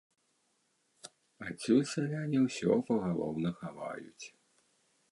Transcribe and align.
Адсюль 1.47 1.83
сяляне 1.93 2.39
ўсё 2.47 2.71
пагалоўна 2.89 3.49
хаваюць. 3.63 4.27